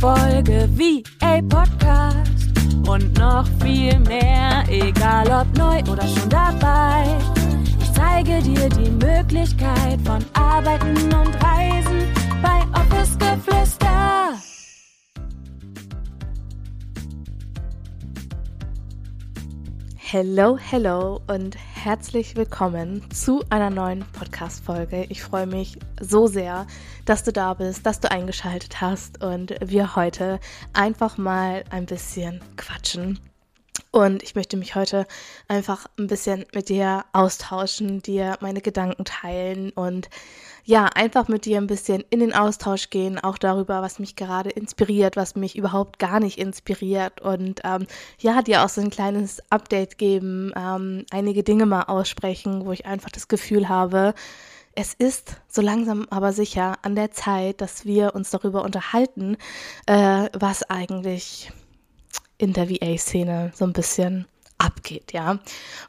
[0.00, 2.52] Folge VA Podcast
[2.86, 7.16] und noch viel mehr, egal ob neu oder schon dabei.
[7.80, 12.12] Ich zeige dir die Möglichkeit von Arbeiten und Reisen
[12.42, 14.34] bei Office Geflüster.
[19.96, 21.56] Hello, hello und
[21.86, 25.06] herzlich willkommen zu einer neuen Podcast-Folge.
[25.08, 26.66] Ich freue mich so sehr,
[27.04, 30.40] dass du da bist, dass du eingeschaltet hast und wir heute
[30.72, 33.20] einfach mal ein bisschen quatschen.
[33.92, 35.06] Und ich möchte mich heute
[35.46, 40.10] einfach ein bisschen mit dir austauschen, dir meine Gedanken teilen und
[40.66, 44.50] ja, einfach mit dir ein bisschen in den Austausch gehen, auch darüber, was mich gerade
[44.50, 47.86] inspiriert, was mich überhaupt gar nicht inspiriert und ähm,
[48.18, 52.84] ja, dir auch so ein kleines Update geben, ähm, einige Dinge mal aussprechen, wo ich
[52.84, 54.12] einfach das Gefühl habe,
[54.74, 59.36] es ist so langsam aber sicher an der Zeit, dass wir uns darüber unterhalten,
[59.86, 61.52] äh, was eigentlich
[62.38, 64.26] in der VA-Szene so ein bisschen
[64.58, 65.38] abgeht, ja.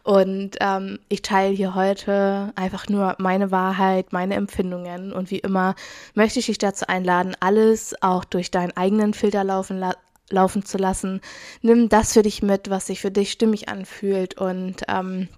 [0.03, 5.75] Und ähm, ich teile hier heute einfach nur meine Wahrheit, meine Empfindungen und wie immer
[6.13, 9.93] möchte ich dich dazu einladen, alles auch durch deinen eigenen Filter laufen, la
[10.29, 11.21] laufen zu lassen.
[11.61, 15.29] Nimm das für dich mit, was sich für dich stimmig anfühlt und ähm,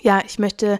[0.00, 0.78] ja, ich möchte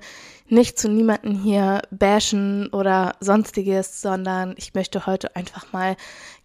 [0.49, 5.97] nicht zu niemanden hier bashen oder sonstiges, sondern ich möchte heute einfach mal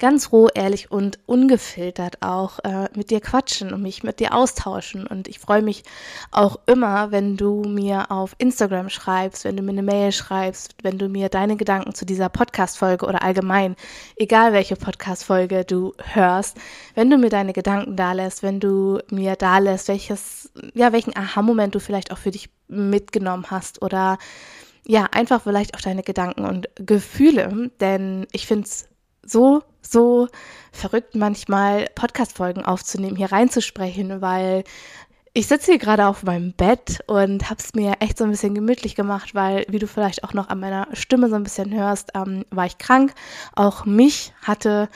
[0.04, 5.08] ganz roh, ehrlich und ungefiltert auch äh, mit dir quatschen und mich mit dir austauschen.
[5.08, 5.84] Und ich freue mich
[6.30, 10.98] auch immer, wenn du mir auf Instagram schreibst, wenn du mir eine Mail schreibst, wenn
[10.98, 13.78] du mir deine Gedanken zu dieser Podcast-Folge oder allgemein,
[14.18, 16.58] egal welche Podcast-Folge du hörst,
[16.96, 21.16] wenn du mir deine Gedanken da lässt, wenn du mir da lässt, welches, ja, welchen
[21.16, 24.18] Aha-Moment du vielleicht auch für dich mitgenommen hast oder
[24.86, 28.90] ja, einfach vielleicht auch deine Gedanken und Gefühle, denn ich finde es
[29.26, 30.28] so, so
[30.72, 34.64] verrückt manchmal Podcast-Folgen aufzunehmen, hier reinzusprechen, weil
[35.36, 38.54] ich sitze hier gerade auf meinem Bett und habe es mir echt so ein bisschen
[38.54, 42.12] gemütlich gemacht, weil, wie du vielleicht auch noch an meiner Stimme so ein bisschen hörst,
[42.14, 43.16] ähm, war ich krank.
[43.56, 44.90] Auch mich hatte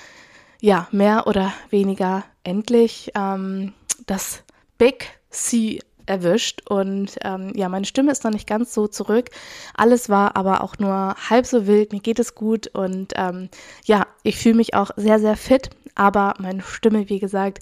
[0.62, 3.74] ja mehr oder weniger endlich ähm,
[4.06, 4.44] das
[4.78, 9.30] Big C erwischt und ähm, ja, meine Stimme ist noch nicht ganz so zurück.
[9.76, 11.94] Alles war aber auch nur halb so wild.
[11.94, 13.50] Mir geht es gut und ähm,
[13.86, 17.60] ja, ich fühle mich auch sehr, sehr fit, aber meine Stimme, wie gesagt,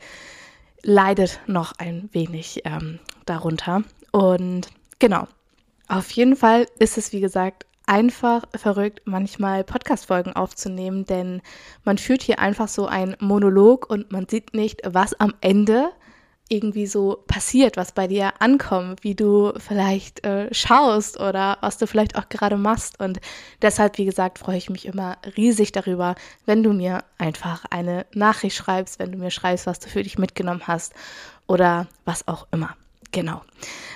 [0.84, 3.84] leidet noch ein wenig ähm, darunter.
[4.12, 4.70] Und
[5.00, 5.28] genau,
[5.88, 11.42] auf jeden Fall ist es, wie gesagt, einfach verrückt, manchmal Podcast-Folgen aufzunehmen, denn
[11.84, 15.90] man führt hier einfach so einen Monolog und man sieht nicht, was am Ende
[16.48, 21.88] irgendwie so passiert, was bei dir ankommt, wie du vielleicht äh, schaust oder was du
[21.88, 23.00] vielleicht auch gerade machst.
[23.00, 23.20] Und
[23.62, 28.56] deshalb, wie gesagt, freue ich mich immer riesig darüber, wenn du mir einfach eine Nachricht
[28.56, 30.94] schreibst, wenn du mir schreibst, was du für dich mitgenommen hast
[31.48, 32.76] oder was auch immer.
[33.16, 33.44] Genau.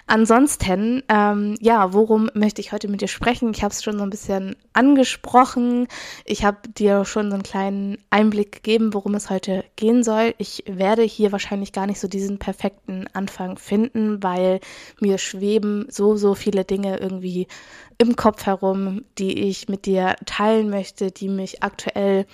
[0.08, 3.52] Ansonsten, ähm, ja, worum möchte ich heute mit dir sprechen?
[3.54, 5.90] Ich habe es schon so ein bisschen angesprochen.
[6.24, 10.36] Ich habe dir schon so einen kleinen Einblick gegeben, worum es heute gehen soll.
[10.38, 14.62] Ich werde hier wahrscheinlich gar nicht so diesen perfekten Anfang finden, weil
[15.02, 17.48] mir schweben so, so viele Dinge irgendwie
[18.02, 22.26] im Kopf herum, die ich mit dir teilen möchte, die mich aktuell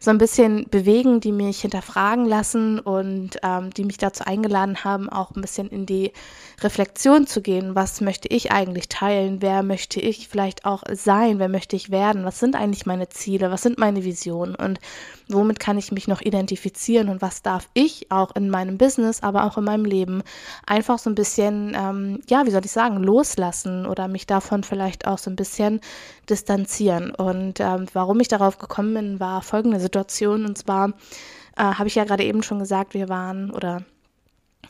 [0.00, 5.08] so ein bisschen bewegen, die mich hinterfragen lassen und ähm, die mich dazu eingeladen haben,
[5.08, 6.12] auch ein bisschen in die
[6.60, 7.76] Reflexion zu gehen.
[7.76, 9.40] Was möchte ich eigentlich teilen?
[9.40, 11.38] Wer möchte ich vielleicht auch sein?
[11.38, 12.24] Wer möchte ich werden?
[12.24, 13.52] Was sind eigentlich meine Ziele?
[13.52, 14.56] Was sind meine Visionen?
[14.56, 14.80] Und
[15.28, 17.08] womit kann ich mich noch identifizieren?
[17.08, 20.24] Und was darf ich auch in meinem Business, aber auch in meinem Leben
[20.66, 25.06] einfach so ein bisschen, ähm, ja, wie soll ich sagen, loslassen oder mich davon vielleicht
[25.06, 25.80] auch auch so ein bisschen
[26.28, 27.14] distanzieren.
[27.14, 30.44] Und ähm, warum ich darauf gekommen bin, war folgende Situation.
[30.44, 30.90] Und zwar
[31.56, 33.84] äh, habe ich ja gerade eben schon gesagt, wir waren oder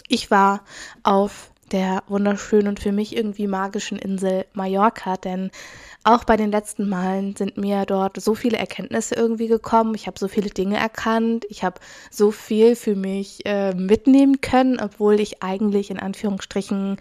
[0.09, 0.63] ich war
[1.03, 5.51] auf der wunderschönen und für mich irgendwie magischen Insel Mallorca, denn
[6.05, 9.95] auch bei den letzten Malen sind mir dort so viele Erkenntnisse irgendwie gekommen.
[9.95, 11.47] Ich habe so viele Dinge erkannt.
[11.49, 11.81] Ich habe
[12.11, 16.97] so viel für mich äh, mitnehmen können, obwohl ich eigentlich in Anführungsstrichen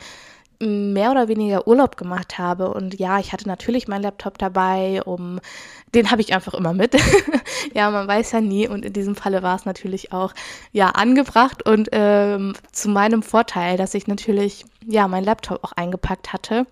[0.62, 2.74] mehr oder weniger Urlaub gemacht habe.
[2.74, 5.40] Und ja, ich hatte natürlich meinen Laptop dabei, um
[5.94, 6.96] den habe ich einfach immer mit.
[7.74, 8.68] ja, man weiß ja nie.
[8.68, 10.34] Und in diesem Falle war es natürlich auch
[10.72, 16.32] ja angebracht und ähm, zu meinem Vorteil, dass ich natürlich ja meinen Laptop auch eingepackt
[16.32, 16.66] hatte.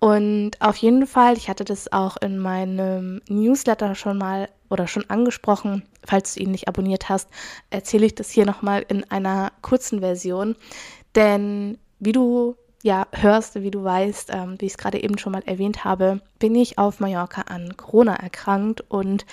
[0.00, 5.08] Und auf jeden Fall, ich hatte das auch in meinem Newsletter schon mal oder schon
[5.10, 5.82] angesprochen.
[6.04, 7.28] Falls du ihn nicht abonniert hast,
[7.70, 10.54] erzähle ich das hier nochmal in einer kurzen Version.
[11.16, 15.32] Denn wie du ja hörst, wie du weißt, ähm, wie ich es gerade eben schon
[15.32, 19.26] mal erwähnt habe, bin ich auf Mallorca an Corona erkrankt und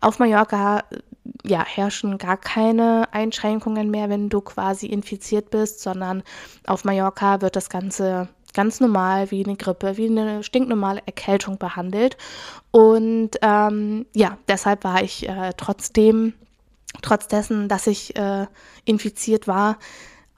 [0.00, 0.84] auf Mallorca
[1.44, 6.22] ja, herrschen gar keine Einschränkungen mehr, wenn du quasi infiziert bist, sondern
[6.66, 12.16] auf Mallorca wird das Ganze ganz normal wie eine Grippe, wie eine stinknormale Erkältung behandelt.
[12.70, 16.34] Und ähm, ja, deshalb war ich äh, trotzdem,
[17.02, 18.46] trotz dessen, dass ich äh,
[18.84, 19.78] infiziert war,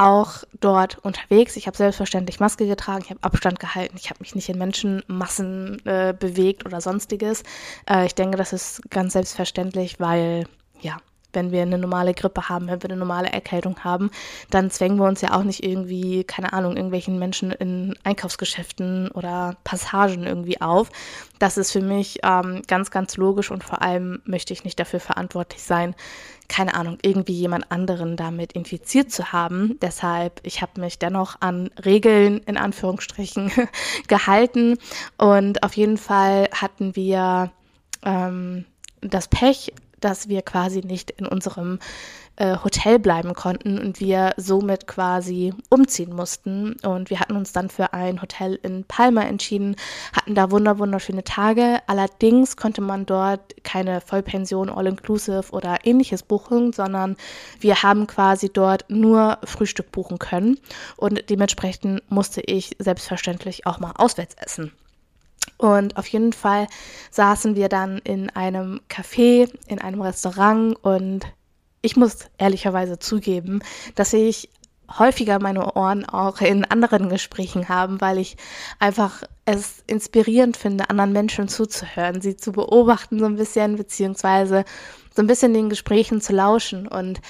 [0.02, 1.56] auch dort unterwegs.
[1.56, 5.84] Ich habe selbstverständlich Maske getragen, ich habe Abstand gehalten, ich habe mich nicht in Menschenmassen
[5.86, 7.42] äh, bewegt oder sonstiges.
[7.88, 10.46] Äh, ich denke, das ist ganz selbstverständlich, weil
[10.80, 10.98] ja,
[11.32, 14.10] wenn wir eine normale Grippe haben, wenn wir eine normale Erkältung haben,
[14.50, 19.56] dann zwängen wir uns ja auch nicht irgendwie, keine Ahnung, irgendwelchen Menschen in Einkaufsgeschäften oder
[19.64, 20.90] Passagen irgendwie auf.
[21.38, 25.00] Das ist für mich ähm, ganz, ganz logisch und vor allem möchte ich nicht dafür
[25.00, 25.94] verantwortlich sein,
[26.52, 29.78] keine Ahnung, irgendwie jemand anderen damit infiziert zu haben.
[29.80, 33.50] Deshalb, ich habe mich dennoch an Regeln in Anführungsstrichen
[34.06, 34.76] gehalten
[35.16, 37.50] und auf jeden Fall hatten wir
[38.04, 38.66] ähm,
[39.00, 41.78] das Pech, dass wir quasi nicht in unserem
[42.36, 46.74] äh, Hotel bleiben konnten und wir somit quasi umziehen mussten.
[46.82, 49.76] Und wir hatten uns dann für ein Hotel in Palma entschieden,
[50.12, 51.80] hatten da wunder wunderschöne Tage.
[51.86, 57.16] Allerdings konnte man dort keine Vollpension, All-Inclusive oder ähnliches buchen, sondern
[57.60, 60.58] wir haben quasi dort nur Frühstück buchen können.
[60.96, 64.72] Und dementsprechend musste ich selbstverständlich auch mal auswärts essen.
[65.58, 66.66] Und auf jeden Fall
[67.10, 71.26] saßen wir dann in einem Café, in einem Restaurant und
[71.82, 73.60] ich muss ehrlicherweise zugeben,
[73.94, 74.48] dass ich
[74.98, 78.36] häufiger meine Ohren auch in anderen Gesprächen haben, weil ich
[78.78, 84.64] einfach es inspirierend finde, anderen Menschen zuzuhören, sie zu beobachten so ein bisschen, beziehungsweise
[85.14, 86.86] so ein bisschen den Gesprächen zu lauschen.
[86.86, 87.20] Und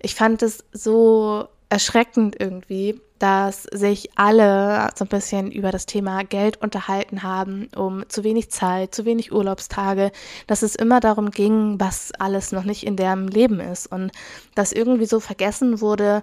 [0.00, 6.24] ich fand es so erschreckend irgendwie, dass sich alle so ein bisschen über das Thema
[6.24, 10.10] Geld unterhalten haben, um zu wenig Zeit, zu wenig Urlaubstage,
[10.46, 14.10] dass es immer darum ging, was alles noch nicht in deren Leben ist und
[14.54, 16.22] dass irgendwie so vergessen wurde,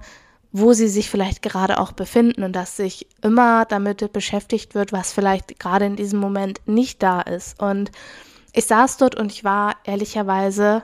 [0.51, 5.13] wo sie sich vielleicht gerade auch befinden und dass sich immer damit beschäftigt wird, was
[5.13, 7.61] vielleicht gerade in diesem Moment nicht da ist.
[7.61, 7.91] Und
[8.53, 10.83] ich saß dort und ich war ehrlicherweise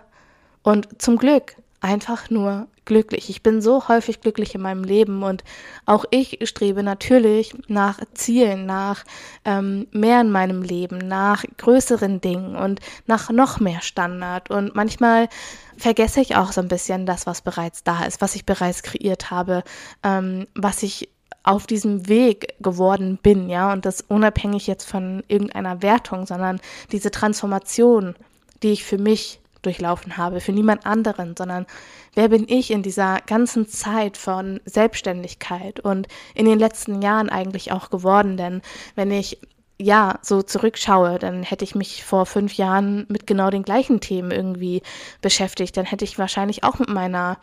[0.61, 3.29] und zum Glück einfach nur glücklich.
[3.29, 5.43] Ich bin so häufig glücklich in meinem Leben und
[5.85, 9.03] auch ich strebe natürlich nach Zielen, nach
[9.45, 14.49] ähm, mehr in meinem Leben, nach größeren Dingen und nach noch mehr Standard.
[14.49, 15.29] Und manchmal
[15.77, 19.31] vergesse ich auch so ein bisschen das, was bereits da ist, was ich bereits kreiert
[19.31, 19.63] habe,
[20.03, 21.09] ähm, was ich
[21.43, 27.11] auf diesem Weg geworden bin, ja, und das unabhängig jetzt von irgendeiner Wertung, sondern diese
[27.11, 28.15] Transformation,
[28.63, 31.65] die ich für mich durchlaufen habe, für niemand anderen, sondern
[32.15, 37.71] wer bin ich in dieser ganzen Zeit von Selbstständigkeit und in den letzten Jahren eigentlich
[37.71, 38.61] auch geworden, denn
[38.95, 39.39] wenn ich
[39.83, 44.31] ja, so zurückschaue, dann hätte ich mich vor fünf Jahren mit genau den gleichen Themen
[44.31, 44.81] irgendwie
[45.21, 45.75] beschäftigt.
[45.75, 47.37] Dann hätte ich wahrscheinlich auch mit meiner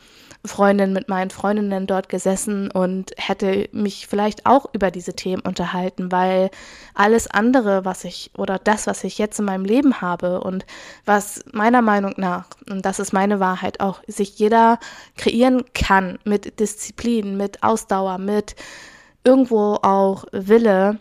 [0.45, 6.11] Freundin, mit meinen Freundinnen dort gesessen und hätte mich vielleicht auch über diese Themen unterhalten,
[6.11, 6.51] weil
[6.95, 10.65] alles andere, was ich oder das, was ich jetzt in meinem Leben habe und
[11.05, 14.79] was meiner Meinung nach, und das ist meine Wahrheit auch, sich jeder
[15.19, 18.57] kreieren kann mit Disziplin, mit Ausdauer, mit
[19.25, 20.99] irgendwo auch Wille,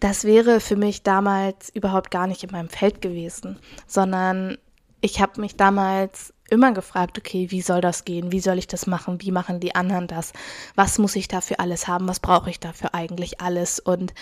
[0.00, 4.56] das wäre für mich damals überhaupt gar nicht in meinem Feld gewesen, sondern
[5.00, 8.32] ich habe mich damals immer gefragt, okay, wie soll das gehen?
[8.32, 9.20] Wie soll ich das machen?
[9.20, 10.32] Wie machen die anderen das?
[10.74, 12.08] Was muss ich dafür alles haben?
[12.08, 13.78] Was brauche ich dafür eigentlich alles?
[13.78, 14.12] Und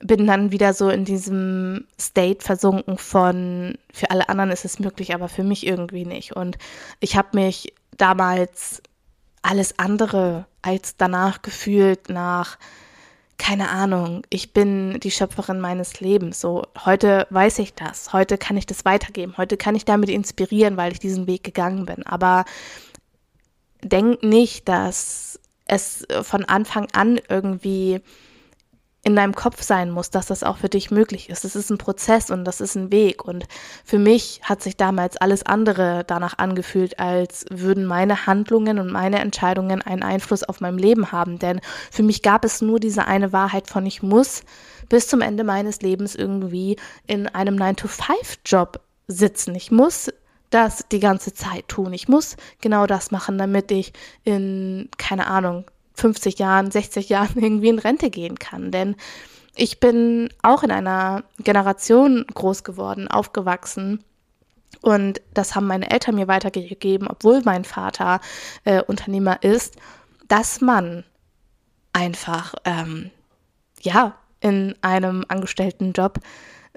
[0.00, 5.14] bin dann wieder so in diesem State versunken von, für alle anderen ist es möglich,
[5.14, 6.36] aber für mich irgendwie nicht.
[6.36, 6.58] Und
[7.00, 8.82] ich habe mich damals
[9.42, 12.58] alles andere als danach gefühlt, nach
[13.40, 16.42] keine Ahnung, ich bin die Schöpferin meines Lebens.
[16.42, 18.12] So, heute weiß ich das.
[18.12, 19.34] Heute kann ich das weitergeben.
[19.38, 22.04] Heute kann ich damit inspirieren, weil ich diesen Weg gegangen bin.
[22.06, 22.44] Aber
[23.82, 28.02] denk nicht, dass es von Anfang an irgendwie
[29.02, 31.44] in deinem Kopf sein muss, dass das auch für dich möglich ist.
[31.44, 33.24] Das ist ein Prozess und das ist ein Weg.
[33.24, 33.46] Und
[33.82, 39.20] für mich hat sich damals alles andere danach angefühlt, als würden meine Handlungen und meine
[39.20, 41.38] Entscheidungen einen Einfluss auf mein Leben haben.
[41.38, 44.42] Denn für mich gab es nur diese eine Wahrheit von ich muss
[44.90, 46.76] bis zum Ende meines Lebens irgendwie
[47.06, 49.54] in einem 9-to-5-Job sitzen.
[49.54, 50.10] Ich muss
[50.50, 51.94] das die ganze Zeit tun.
[51.94, 53.92] Ich muss genau das machen, damit ich
[54.24, 55.64] in, keine Ahnung,
[55.94, 58.70] 50 Jahren, 60 Jahren irgendwie in Rente gehen kann.
[58.70, 58.96] Denn
[59.54, 64.04] ich bin auch in einer Generation groß geworden, aufgewachsen.
[64.82, 68.20] Und das haben meine Eltern mir weitergegeben, obwohl mein Vater
[68.64, 69.76] äh, Unternehmer ist,
[70.28, 71.04] dass man
[71.92, 73.10] einfach, ähm,
[73.80, 76.20] ja, in einem angestellten Job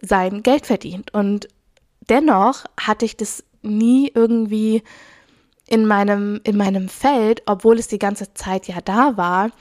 [0.02, 1.14] sein Geld verdient.
[1.14, 1.48] Und
[2.10, 4.84] dennoch hatte ich das nie irgendwie
[5.68, 9.52] in meinem, in meinem Feld, obwohl es die ganze Zeit ja da war,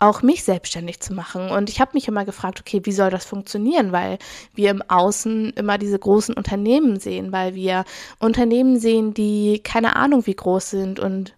[0.00, 1.50] auch mich selbstständig zu machen.
[1.50, 3.90] Und ich habe mich immer gefragt, okay, wie soll das funktionieren?
[3.90, 4.18] Weil
[4.54, 7.84] wir im Außen immer diese großen Unternehmen sehen, weil wir
[8.20, 11.34] Unternehmen sehen, die keine Ahnung wie groß sind und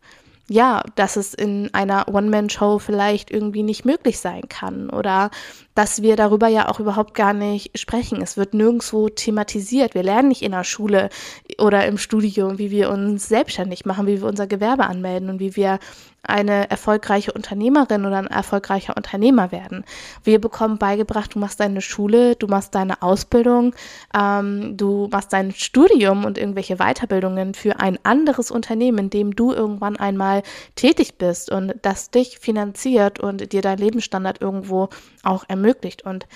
[0.50, 5.31] ja, dass es in einer One-Man-Show vielleicht irgendwie nicht möglich sein kann oder
[5.75, 8.21] dass wir darüber ja auch überhaupt gar nicht sprechen.
[8.23, 9.95] Es wird nirgendwo thematisiert.
[9.95, 11.11] Wir lernen nicht in der Schule
[11.59, 15.57] oder im Studium, wie wir uns selbstständig machen, wie wir unser Gewerbe anmelden und wie
[15.57, 15.79] wir
[16.23, 19.85] eine erfolgreiche Unternehmerin oder ein erfolgreicher Unternehmer werden.
[20.23, 23.75] Wir bekommen beigebracht, du machst deine Schule, du machst deine Ausbildung,
[24.15, 29.53] ähm, du machst dein Studium und irgendwelche Weiterbildungen für ein anderes Unternehmen, in dem du
[29.53, 30.43] irgendwann einmal
[30.75, 34.91] tätig bist und das dich finanziert und dir dein Lebensstandard irgendwo
[35.23, 36.27] auch ermöglicht ermöglicht und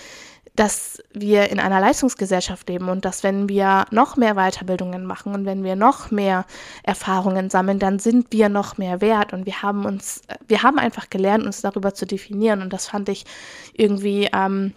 [0.56, 5.46] dass wir in einer Leistungsgesellschaft leben und dass wenn wir noch mehr Weiterbildungen machen und
[5.46, 6.46] wenn wir noch mehr
[6.84, 11.10] Erfahrungen sammeln, dann sind wir noch mehr wert und wir haben uns, wir haben einfach
[11.10, 13.24] gelernt, uns darüber zu definieren und das fand ich
[13.72, 14.74] irgendwie ähm,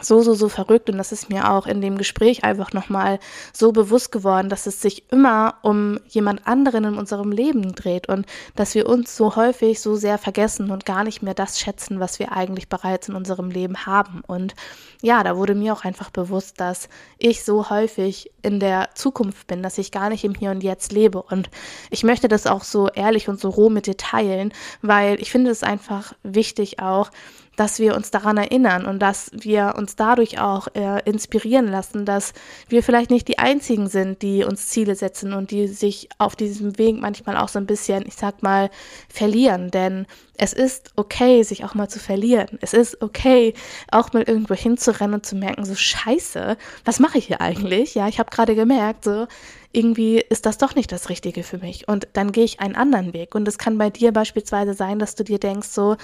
[0.00, 3.18] so, so, so verrückt und das ist mir auch in dem Gespräch einfach nochmal
[3.52, 8.26] so bewusst geworden, dass es sich immer um jemand anderen in unserem Leben dreht und
[8.54, 12.18] dass wir uns so häufig so sehr vergessen und gar nicht mehr das schätzen, was
[12.18, 14.22] wir eigentlich bereits in unserem Leben haben.
[14.26, 14.54] Und
[15.02, 16.88] ja, da wurde mir auch einfach bewusst, dass
[17.18, 20.92] ich so häufig in der Zukunft bin, dass ich gar nicht im Hier und Jetzt
[20.92, 21.22] lebe.
[21.22, 21.50] Und
[21.90, 25.50] ich möchte das auch so ehrlich und so roh mit dir teilen, weil ich finde
[25.50, 27.10] es einfach wichtig auch,
[27.56, 32.32] dass wir uns daran erinnern und dass wir uns dadurch auch äh, inspirieren lassen, dass
[32.68, 36.78] wir vielleicht nicht die Einzigen sind, die uns Ziele setzen und die sich auf diesem
[36.78, 38.70] Weg manchmal auch so ein bisschen, ich sag mal,
[39.08, 39.70] verlieren.
[39.70, 40.06] Denn
[40.38, 42.58] es ist okay, sich auch mal zu verlieren.
[42.60, 43.54] Es ist okay,
[43.90, 47.94] auch mal irgendwo hinzurennen und zu merken, so scheiße, was mache ich hier eigentlich?
[47.94, 49.26] Ja, ich habe gerade gemerkt, so
[49.72, 51.86] irgendwie ist das doch nicht das Richtige für mich.
[51.86, 53.34] Und dann gehe ich einen anderen Weg.
[53.34, 55.96] Und es kann bei dir beispielsweise sein, dass du dir denkst, so,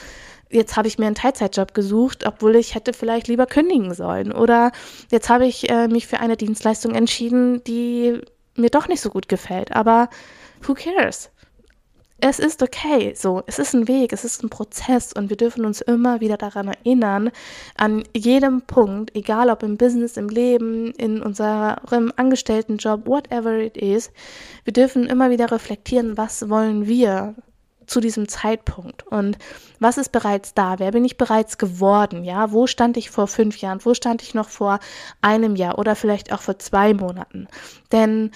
[0.53, 4.33] jetzt habe ich mir einen Teilzeitjob gesucht, obwohl ich hätte vielleicht lieber kündigen sollen.
[4.33, 4.73] Oder
[5.11, 8.21] jetzt habe ich äh, mich für eine Dienstleistung entschieden, die
[8.55, 9.73] mir doch nicht so gut gefällt.
[9.73, 10.09] Aber
[10.63, 11.31] who cares?
[12.25, 13.43] Es ist okay, so.
[13.49, 16.69] Es ist ein Weg, es ist ein Prozess und wir dürfen uns immer wieder daran
[16.69, 17.33] erinnern,
[17.77, 24.13] an jedem Punkt, egal ob im Business, im Leben, in unserem Angestelltenjob, whatever it is,
[24.63, 27.35] wir dürfen immer wieder reflektieren, was wollen wir?
[27.87, 29.39] Zu diesem Zeitpunkt und
[29.81, 30.79] was ist bereits da?
[30.79, 32.25] Wer bin ich bereits geworden?
[32.25, 33.85] Ja, wo stand ich vor fünf Jahren?
[33.85, 34.79] Wo stand ich noch vor
[35.21, 37.49] einem Jahr oder vielleicht auch vor zwei Monaten?
[37.91, 38.31] Denn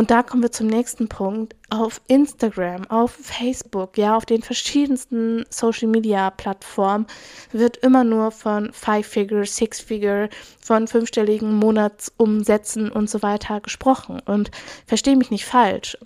[0.00, 1.54] und da kommen wir zum nächsten Punkt.
[1.68, 7.06] Auf Instagram, auf Facebook, ja, auf den verschiedensten Social Media Plattformen
[7.52, 10.30] wird immer nur von Five-Figure, Six-Figure,
[10.64, 14.20] von fünfstelligen Monatsumsätzen und so weiter gesprochen.
[14.24, 14.50] Und
[14.86, 15.98] verstehe mich nicht falsch.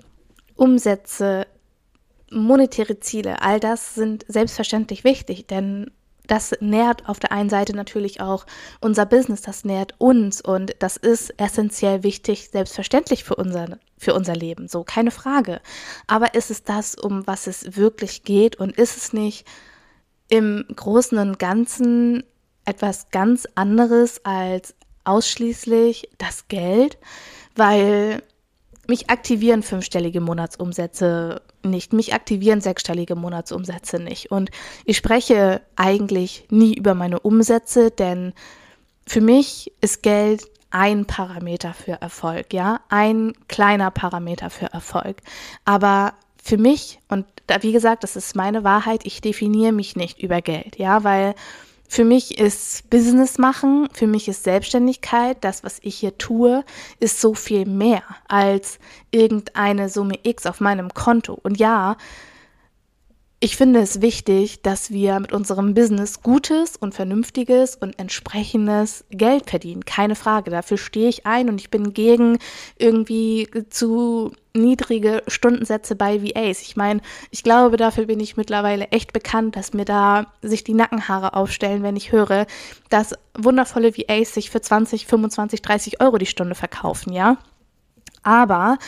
[0.56, 1.46] Umsätze
[2.34, 5.90] monetäre Ziele, all das sind selbstverständlich wichtig, denn
[6.26, 8.46] das nährt auf der einen Seite natürlich auch
[8.80, 14.34] unser Business, das nährt uns und das ist essentiell wichtig, selbstverständlich für unser, für unser
[14.34, 15.60] Leben, so keine Frage.
[16.06, 19.46] Aber ist es das, um was es wirklich geht und ist es nicht
[20.28, 22.24] im Großen und Ganzen
[22.64, 24.74] etwas ganz anderes als
[25.04, 26.96] ausschließlich das Geld?
[27.54, 28.22] Weil
[28.88, 31.92] mich aktivieren fünfstellige Monatsumsätze nicht.
[31.92, 34.30] Mich aktivieren sechsstellige Monatsumsätze nicht.
[34.30, 34.50] Und
[34.84, 38.32] ich spreche eigentlich nie über meine Umsätze, denn
[39.06, 45.18] für mich ist Geld ein Parameter für Erfolg, ja, ein kleiner Parameter für Erfolg.
[45.64, 50.20] Aber für mich, und da, wie gesagt, das ist meine Wahrheit, ich definiere mich nicht
[50.20, 51.34] über Geld, ja, weil
[51.94, 56.64] für mich ist Business machen, für mich ist Selbstständigkeit, das, was ich hier tue,
[56.98, 58.80] ist so viel mehr als
[59.12, 61.38] irgendeine Summe X auf meinem Konto.
[61.40, 61.96] Und ja,
[63.44, 69.50] ich finde es wichtig, dass wir mit unserem Business gutes und vernünftiges und entsprechendes Geld
[69.50, 69.84] verdienen.
[69.84, 70.50] Keine Frage.
[70.50, 72.38] Dafür stehe ich ein und ich bin gegen
[72.78, 76.62] irgendwie zu niedrige Stundensätze bei VAs.
[76.62, 80.72] Ich meine, ich glaube, dafür bin ich mittlerweile echt bekannt, dass mir da sich die
[80.72, 82.46] Nackenhaare aufstellen, wenn ich höre,
[82.88, 87.36] dass wundervolle VAs sich für 20, 25, 30 Euro die Stunde verkaufen, ja.
[88.22, 88.78] Aber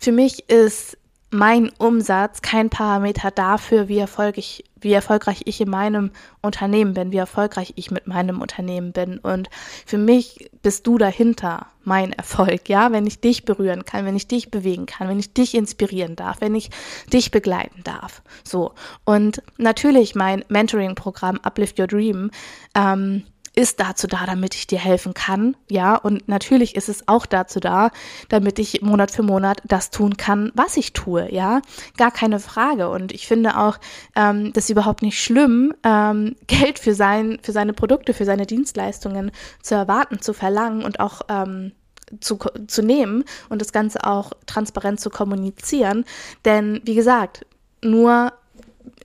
[0.00, 0.96] für mich ist
[1.30, 7.16] mein Umsatz kein Parameter dafür, wie erfolgreich, wie erfolgreich ich in meinem Unternehmen bin, wie
[7.16, 9.18] erfolgreich ich mit meinem Unternehmen bin.
[9.18, 9.50] Und
[9.84, 14.28] für mich bist du dahinter mein Erfolg, ja, wenn ich dich berühren kann, wenn ich
[14.28, 16.70] dich bewegen kann, wenn ich dich inspirieren darf, wenn ich
[17.12, 18.22] dich begleiten darf.
[18.44, 18.72] So.
[19.04, 22.30] Und natürlich mein Mentoring-Programm Uplift Your Dream
[22.74, 23.24] ähm,
[23.56, 27.58] ist dazu da, damit ich dir helfen kann, ja, und natürlich ist es auch dazu
[27.58, 27.90] da,
[28.28, 31.62] damit ich Monat für Monat das tun kann, was ich tue, ja,
[31.96, 32.90] gar keine Frage.
[32.90, 33.78] Und ich finde auch,
[34.14, 38.44] ähm, das ist überhaupt nicht schlimm, ähm, Geld für sein, für seine Produkte, für seine
[38.44, 39.32] Dienstleistungen
[39.62, 41.72] zu erwarten, zu verlangen und auch ähm,
[42.20, 46.04] zu, zu nehmen und das Ganze auch transparent zu kommunizieren.
[46.44, 47.46] Denn wie gesagt,
[47.82, 48.32] nur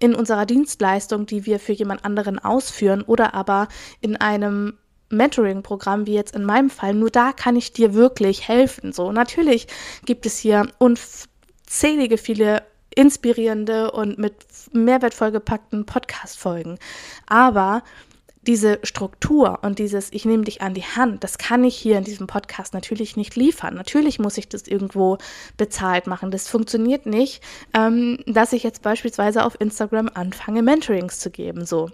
[0.01, 3.67] in unserer Dienstleistung, die wir für jemand anderen ausführen oder aber
[4.01, 4.77] in einem
[5.09, 8.93] Mentoring-Programm, wie jetzt in meinem Fall, nur da kann ich dir wirklich helfen.
[8.93, 9.67] So, natürlich
[10.05, 12.63] gibt es hier unzählige viele
[12.95, 14.33] inspirierende und mit
[14.73, 16.77] Mehrwert vollgepackten Podcast-Folgen.
[17.27, 17.83] Aber
[18.47, 22.03] diese Struktur und dieses Ich nehme dich an die Hand, das kann ich hier in
[22.03, 23.75] diesem Podcast natürlich nicht liefern.
[23.75, 25.17] Natürlich muss ich das irgendwo
[25.57, 26.31] bezahlt machen.
[26.31, 27.43] Das funktioniert nicht,
[27.73, 31.65] ähm, dass ich jetzt beispielsweise auf Instagram anfange, Mentorings zu geben.
[31.65, 31.89] So.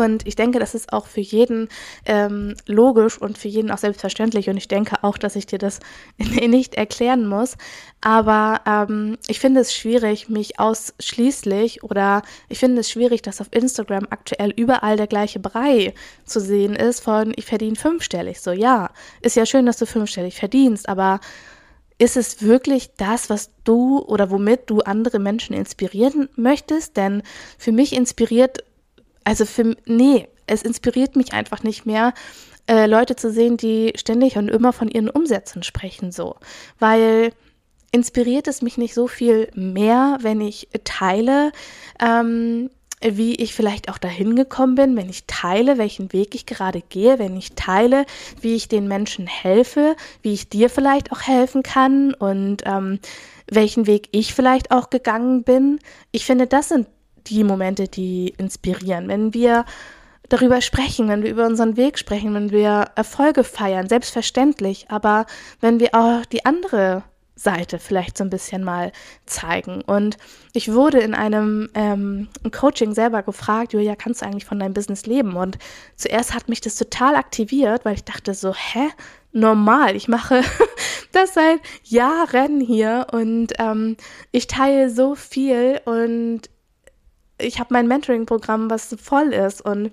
[0.00, 1.68] Und ich denke, das ist auch für jeden
[2.06, 4.48] ähm, logisch und für jeden auch selbstverständlich.
[4.48, 5.80] Und ich denke auch, dass ich dir das
[6.18, 7.56] nicht erklären muss.
[8.00, 13.48] Aber ähm, ich finde es schwierig, mich ausschließlich oder ich finde es schwierig, dass auf
[13.50, 18.40] Instagram aktuell überall der gleiche Brei zu sehen ist von ich verdiene fünfstellig.
[18.40, 18.90] So, ja,
[19.20, 21.20] ist ja schön, dass du fünfstellig verdienst, aber
[22.00, 26.96] ist es wirklich das, was du oder womit du andere Menschen inspirieren möchtest?
[26.96, 27.22] Denn
[27.58, 28.64] für mich inspiriert
[29.24, 32.14] also für, nee, es inspiriert mich einfach nicht mehr,
[32.66, 36.36] äh, Leute zu sehen, die ständig und immer von ihren Umsätzen sprechen, so.
[36.78, 37.32] Weil
[37.92, 41.52] inspiriert es mich nicht so viel mehr, wenn ich teile,
[42.00, 42.70] ähm,
[43.02, 47.18] wie ich vielleicht auch dahin gekommen bin, wenn ich teile, welchen Weg ich gerade gehe,
[47.18, 48.04] wenn ich teile,
[48.40, 53.00] wie ich den Menschen helfe, wie ich dir vielleicht auch helfen kann und ähm,
[53.50, 55.80] welchen Weg ich vielleicht auch gegangen bin.
[56.12, 56.86] Ich finde, das sind
[57.26, 59.08] die Momente, die inspirieren.
[59.08, 59.64] Wenn wir
[60.28, 65.26] darüber sprechen, wenn wir über unseren Weg sprechen, wenn wir Erfolge feiern, selbstverständlich, aber
[65.60, 67.02] wenn wir auch die andere
[67.40, 68.92] Seite vielleicht so ein bisschen mal
[69.24, 69.80] zeigen.
[69.80, 70.18] Und
[70.52, 75.06] ich wurde in einem ähm, Coaching selber gefragt, Julia, kannst du eigentlich von deinem Business
[75.06, 75.36] leben?
[75.36, 75.58] Und
[75.96, 78.88] zuerst hat mich das total aktiviert, weil ich dachte so, hä?
[79.32, 80.42] Normal, ich mache
[81.12, 83.96] das seit Jahren hier und ähm,
[84.32, 86.42] ich teile so viel und
[87.40, 89.92] ich habe mein Mentoring-Programm, was voll ist und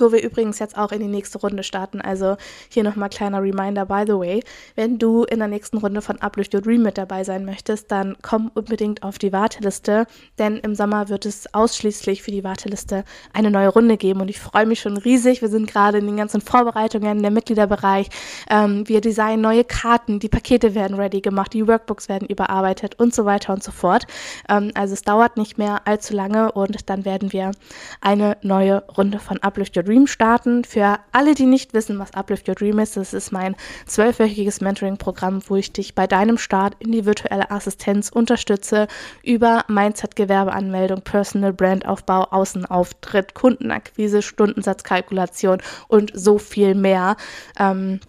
[0.00, 2.00] wo wir übrigens jetzt auch in die nächste Runde starten.
[2.00, 2.36] Also
[2.68, 4.42] hier nochmal kleiner Reminder, by the way,
[4.74, 8.16] wenn du in der nächsten Runde von Uplift Your Dream mit dabei sein möchtest, dann
[8.22, 10.06] komm unbedingt auf die Warteliste,
[10.38, 14.40] denn im Sommer wird es ausschließlich für die Warteliste eine neue Runde geben und ich
[14.40, 15.42] freue mich schon riesig.
[15.42, 18.08] Wir sind gerade in den ganzen Vorbereitungen, der Mitgliederbereich.
[18.50, 23.14] Ähm, wir designen neue Karten, die Pakete werden ready gemacht, die Workbooks werden überarbeitet und
[23.14, 24.06] so weiter und so fort.
[24.48, 27.52] Ähm, also es dauert nicht mehr allzu lange und dann werden wir
[28.00, 30.64] eine neue Runde von Uplift Your Dream starten.
[30.64, 33.54] Für alle, die nicht wissen, was Uplift Your Dream ist, das ist mein
[33.86, 38.88] zwölfwöchiges Mentoring-Programm, wo ich dich bei deinem Start in die virtuelle Assistenz unterstütze
[39.22, 47.16] über Mindset, Gewerbeanmeldung, Personal Brandaufbau, Außenauftritt, Kundenakquise, Stundensatzkalkulation und so viel mehr.
[47.58, 48.00] Ähm,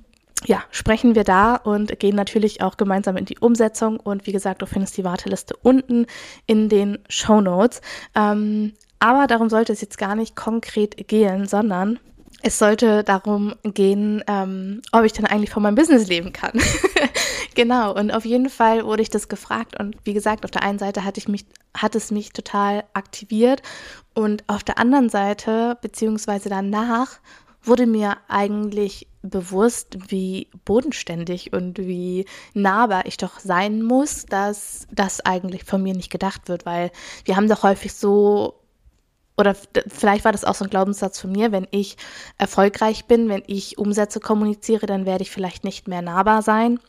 [0.48, 4.00] ja, sprechen wir da und gehen natürlich auch gemeinsam in die Umsetzung.
[4.00, 6.06] Und wie gesagt, du findest die Warteliste unten
[6.46, 7.82] in den Show Notes.
[8.16, 12.00] Ähm, aber darum sollte es jetzt gar nicht konkret gehen, sondern
[12.42, 16.52] es sollte darum gehen, ähm, ob ich denn eigentlich von meinem Business leben kann.
[17.56, 20.78] genau, und auf jeden Fall wurde ich das gefragt und wie gesagt, auf der einen
[20.78, 23.64] Seite hatte ich mich, hat es mich total aktiviert
[24.14, 27.20] und auf der anderen Seite, beziehungsweise danach,
[27.64, 35.22] wurde mir eigentlich bewusst, wie bodenständig und wie nahbar ich doch sein muss, dass das
[35.22, 36.92] eigentlich von mir nicht gedacht wird, weil
[37.24, 38.62] wir haben doch häufig so
[39.38, 39.56] oder
[39.88, 41.98] vielleicht war das auch so ein Glaubenssatz von mir, wenn ich
[42.38, 46.80] erfolgreich bin, wenn ich Umsätze kommuniziere, dann werde ich vielleicht nicht mehr nahbar sein.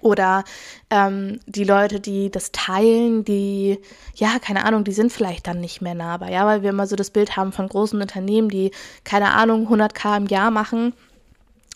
[0.00, 0.44] Oder
[0.90, 3.80] ähm, die Leute, die das teilen, die,
[4.14, 6.96] ja, keine Ahnung, die sind vielleicht dann nicht mehr nahbar, ja, weil wir immer so
[6.96, 8.72] das Bild haben von großen Unternehmen, die,
[9.04, 10.92] keine Ahnung, 100k im Jahr machen,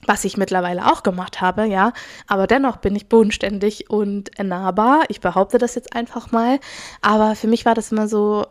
[0.07, 1.93] was ich mittlerweile auch gemacht habe, ja,
[2.27, 5.05] aber dennoch bin ich bodenständig und nahbar.
[5.09, 6.59] Ich behaupte das jetzt einfach mal,
[7.01, 8.45] aber für mich war das immer so,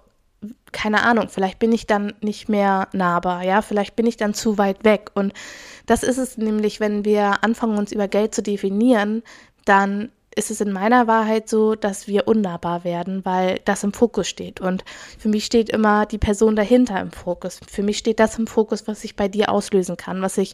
[0.71, 4.57] keine Ahnung, vielleicht bin ich dann nicht mehr nahbar, ja, vielleicht bin ich dann zu
[4.57, 5.11] weit weg.
[5.13, 5.33] Und
[5.85, 9.23] das ist es nämlich, wenn wir anfangen, uns über Geld zu definieren,
[9.65, 14.27] dann ist es in meiner Wahrheit so, dass wir unnahbar werden, weil das im Fokus
[14.27, 14.61] steht.
[14.61, 14.85] Und
[15.17, 17.59] für mich steht immer die Person dahinter im Fokus.
[17.69, 20.53] Für mich steht das im Fokus, was ich bei dir auslösen kann, was ich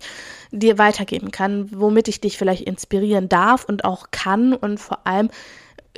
[0.51, 5.29] dir weitergeben kann, womit ich dich vielleicht inspirieren darf und auch kann und vor allem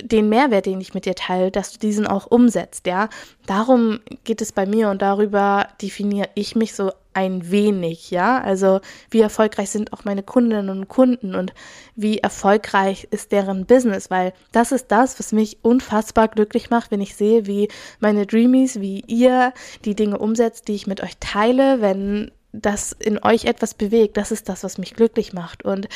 [0.02, 3.10] den Mehrwert, den ich mit dir teile, dass du diesen auch umsetzt, ja.
[3.46, 8.40] Darum geht es bei mir und darüber definiere ich mich so ein wenig, ja.
[8.42, 8.80] Also
[9.10, 11.54] wie erfolgreich sind auch meine Kundinnen und Kunden und
[11.96, 17.02] wie erfolgreich ist deren Business, weil das ist das, was mich unfassbar glücklich macht, wenn
[17.02, 21.82] ich sehe, wie meine Dreamies, wie ihr die Dinge umsetzt, die ich mit euch teile,
[21.82, 24.18] wenn das in euch etwas bewegt.
[24.18, 25.88] Das ist das, was mich glücklich macht und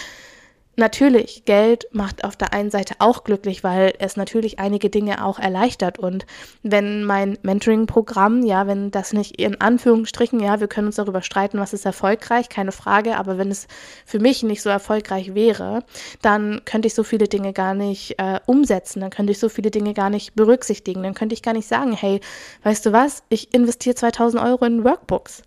[0.77, 5.37] Natürlich, Geld macht auf der einen Seite auch glücklich, weil es natürlich einige Dinge auch
[5.37, 5.99] erleichtert.
[5.99, 6.25] Und
[6.63, 11.59] wenn mein Mentoring-Programm, ja, wenn das nicht in Anführungsstrichen, ja, wir können uns darüber streiten,
[11.59, 13.67] was ist erfolgreich, keine Frage, aber wenn es
[14.05, 15.83] für mich nicht so erfolgreich wäre,
[16.21, 19.71] dann könnte ich so viele Dinge gar nicht äh, umsetzen, dann könnte ich so viele
[19.71, 22.21] Dinge gar nicht berücksichtigen, dann könnte ich gar nicht sagen, hey,
[22.63, 25.43] weißt du was, ich investiere 2000 Euro in Workbooks.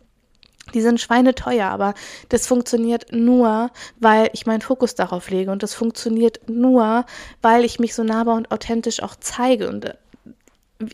[0.73, 1.95] Die sind schweineteuer, aber
[2.31, 5.51] das funktioniert nur, weil ich meinen Fokus darauf lege.
[5.51, 7.05] Und das funktioniert nur,
[7.43, 9.69] weil ich mich so nahbar und authentisch auch zeige.
[9.69, 9.95] Und äh,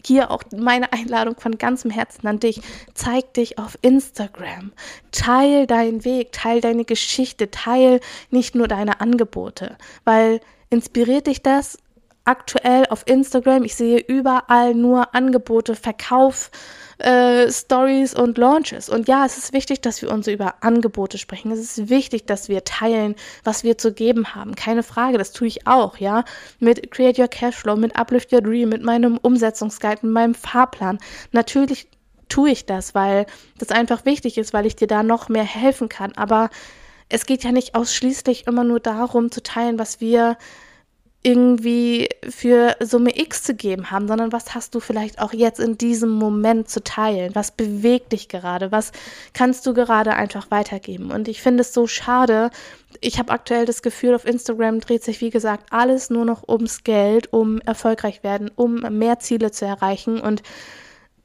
[0.04, 2.61] hier auch meine Einladung von ganzem Herzen an dich.
[2.94, 4.72] Zeig dich auf Instagram.
[5.12, 9.76] Teil deinen Weg, teil deine Geschichte, teil nicht nur deine Angebote.
[10.04, 11.78] Weil inspiriert dich das
[12.24, 13.64] aktuell auf Instagram?
[13.64, 16.50] Ich sehe überall nur Angebote, Verkauf
[17.01, 18.89] äh, Stories und Launches.
[18.89, 21.51] Und ja, es ist wichtig, dass wir uns über Angebote sprechen.
[21.51, 24.55] Es ist wichtig, dass wir teilen, was wir zu geben haben.
[24.55, 26.25] Keine Frage, das tue ich auch, ja.
[26.59, 30.99] Mit Create Your Cashflow, mit Uplift Your Dream, mit meinem Umsetzungsguide, mit meinem Fahrplan.
[31.33, 31.89] Natürlich
[32.29, 33.27] tue ich das, weil
[33.59, 36.13] das einfach wichtig ist, weil ich dir da noch mehr helfen kann.
[36.17, 36.51] Aber
[37.09, 40.37] es geht ja nicht ausschließlich immer nur darum zu teilen, was wir
[41.22, 45.76] irgendwie für Summe X zu geben haben, sondern was hast du vielleicht auch jetzt in
[45.76, 47.35] diesem Moment zu teilen?
[47.35, 48.72] Was bewegt dich gerade?
[48.72, 48.92] Was
[49.35, 51.11] kannst du gerade einfach weitergeben?
[51.11, 52.50] Und ich finde es so schade.
[53.02, 56.85] Ich habe aktuell das Gefühl, auf Instagram dreht sich, wie gesagt, alles nur noch ums
[56.85, 60.20] Geld, um erfolgreich werden, um mehr Ziele zu erreichen.
[60.20, 60.42] Und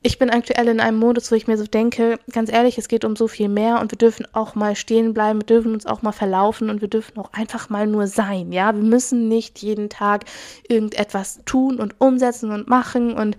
[0.05, 3.03] ich bin aktuell in einem Modus, wo ich mir so denke, ganz ehrlich, es geht
[3.05, 6.03] um so viel mehr und wir dürfen auch mal stehen bleiben, wir dürfen uns auch
[6.03, 8.75] mal verlaufen und wir dürfen auch einfach mal nur sein, ja.
[8.75, 10.25] Wir müssen nicht jeden Tag
[10.69, 13.35] irgendetwas tun und umsetzen und machen und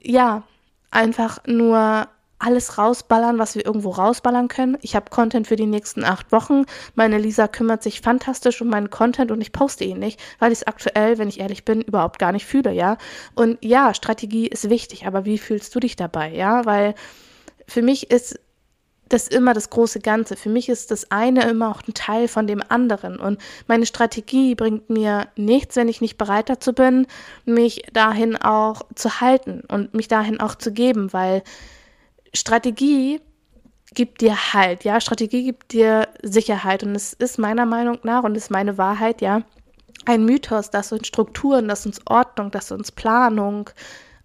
[0.00, 0.44] ja,
[0.92, 2.06] einfach nur
[2.40, 4.78] alles rausballern, was wir irgendwo rausballern können.
[4.80, 6.64] Ich habe Content für die nächsten acht Wochen.
[6.94, 10.60] Meine Lisa kümmert sich fantastisch um meinen Content und ich poste ihn nicht, weil ich
[10.60, 12.96] es aktuell, wenn ich ehrlich bin, überhaupt gar nicht fühle, ja.
[13.34, 16.64] Und ja, Strategie ist wichtig, aber wie fühlst du dich dabei, ja?
[16.64, 16.94] Weil
[17.66, 18.40] für mich ist
[19.10, 20.36] das immer das große Ganze.
[20.36, 23.18] Für mich ist das eine immer auch ein Teil von dem anderen.
[23.18, 27.06] Und meine Strategie bringt mir nichts, wenn ich nicht bereit dazu bin,
[27.44, 31.42] mich dahin auch zu halten und mich dahin auch zu geben, weil
[32.34, 33.20] Strategie
[33.94, 38.36] gibt dir Halt, ja, Strategie gibt dir Sicherheit und es ist meiner Meinung nach und
[38.36, 39.42] ist meine Wahrheit, ja,
[40.06, 43.70] ein Mythos, das uns Strukturen, das uns Ordnung, das uns Planung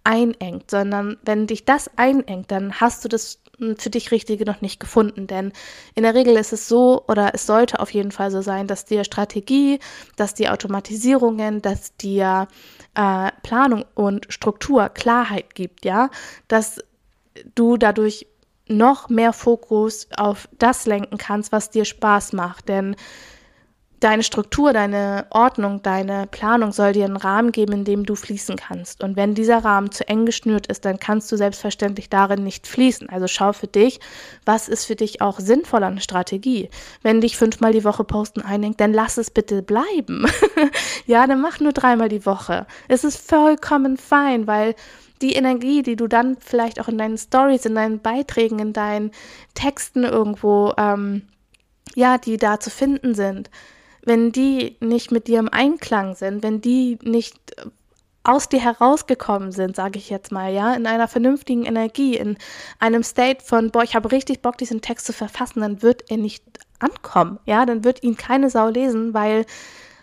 [0.04, 3.40] einengt, sondern wenn dich das einengt, dann hast du das
[3.78, 5.26] für dich Richtige noch nicht gefunden.
[5.26, 5.52] Denn
[5.94, 8.84] in der Regel ist es so, oder es sollte auf jeden Fall so sein, dass
[8.84, 9.80] dir Strategie,
[10.16, 12.48] dass dir Automatisierungen, dass dir
[12.94, 16.10] äh, Planung und Struktur Klarheit gibt, ja,
[16.48, 16.80] dass
[17.54, 18.26] du dadurch
[18.68, 22.68] noch mehr Fokus auf das lenken kannst, was dir Spaß macht.
[22.68, 22.96] Denn
[24.00, 28.56] deine Struktur, deine Ordnung, deine Planung soll dir einen Rahmen geben, in dem du fließen
[28.56, 29.02] kannst.
[29.02, 33.08] Und wenn dieser Rahmen zu eng geschnürt ist, dann kannst du selbstverständlich darin nicht fließen.
[33.08, 34.00] Also schau für dich,
[34.44, 36.68] was ist für dich auch sinnvoll an Strategie.
[37.02, 40.26] Wenn dich fünfmal die Woche posten einhängt, dann lass es bitte bleiben.
[41.06, 42.66] ja, dann mach nur dreimal die Woche.
[42.88, 44.74] Es ist vollkommen fein, weil
[45.22, 49.10] die Energie, die du dann vielleicht auch in deinen Stories, in deinen Beiträgen, in deinen
[49.54, 51.22] Texten irgendwo, ähm,
[51.94, 53.50] ja, die da zu finden sind,
[54.04, 57.36] wenn die nicht mit dir im Einklang sind, wenn die nicht
[58.26, 62.36] aus dir herausgekommen sind, sage ich jetzt mal, ja, in einer vernünftigen Energie, in
[62.80, 66.16] einem State von, boah, ich habe richtig Bock, diesen Text zu verfassen, dann wird er
[66.16, 66.42] nicht
[66.80, 69.46] ankommen, ja, dann wird ihn keine Sau lesen, weil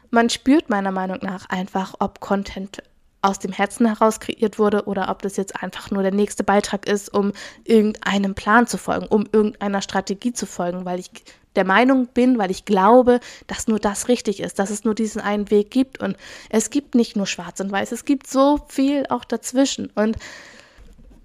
[0.09, 2.81] man spürt meiner Meinung nach einfach, ob Content
[3.23, 6.87] aus dem Herzen heraus kreiert wurde oder ob das jetzt einfach nur der nächste Beitrag
[6.87, 7.31] ist, um
[7.63, 11.09] irgendeinem Plan zu folgen, um irgendeiner Strategie zu folgen, weil ich
[11.55, 15.21] der Meinung bin, weil ich glaube, dass nur das richtig ist, dass es nur diesen
[15.21, 16.17] einen Weg gibt und
[16.49, 20.17] es gibt nicht nur schwarz und weiß, es gibt so viel auch dazwischen und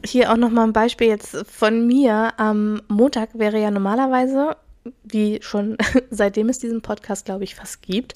[0.05, 2.33] hier auch nochmal ein Beispiel jetzt von mir.
[2.37, 4.57] Am Montag wäre ja normalerweise,
[5.03, 5.77] wie schon
[6.11, 8.15] seitdem es diesen Podcast, glaube ich, fast gibt,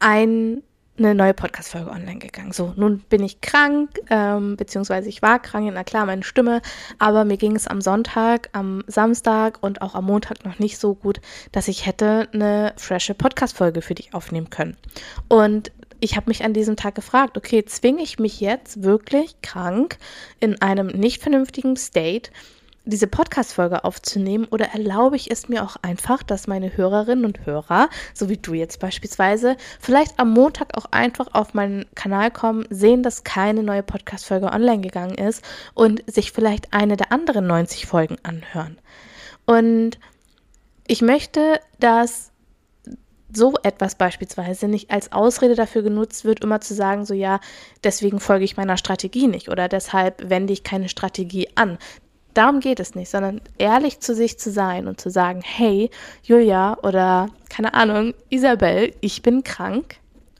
[0.00, 0.62] ein
[0.96, 2.52] eine neue Podcast-Folge online gegangen.
[2.52, 6.62] So, nun bin ich krank, ähm, beziehungsweise ich war krank, na klar, meine Stimme,
[6.98, 10.94] aber mir ging es am Sonntag, am Samstag und auch am Montag noch nicht so
[10.94, 11.20] gut,
[11.52, 14.76] dass ich hätte eine frische Podcast-Folge für dich aufnehmen können.
[15.28, 19.96] Und ich habe mich an diesem Tag gefragt, okay, zwinge ich mich jetzt wirklich krank
[20.38, 22.30] in einem nicht vernünftigen State
[22.84, 27.88] diese Podcast-Folge aufzunehmen oder erlaube ich es mir auch einfach, dass meine Hörerinnen und Hörer,
[28.12, 33.02] so wie du jetzt beispielsweise, vielleicht am Montag auch einfach auf meinen Kanal kommen, sehen,
[33.02, 35.42] dass keine neue Podcast-Folge online gegangen ist
[35.72, 38.78] und sich vielleicht eine der anderen 90 Folgen anhören.
[39.46, 39.98] Und
[40.86, 42.32] ich möchte, dass
[43.36, 47.40] so etwas beispielsweise nicht als Ausrede dafür genutzt wird, immer zu sagen, so ja,
[47.82, 51.78] deswegen folge ich meiner Strategie nicht oder deshalb wende ich keine Strategie an.
[52.34, 55.90] Darum geht es nicht, sondern ehrlich zu sich zu sein und zu sagen, hey,
[56.22, 59.96] Julia oder keine Ahnung, Isabel, ich bin krank